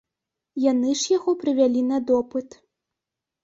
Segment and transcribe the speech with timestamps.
[0.71, 2.61] Яны ж яго прывялі на допыт.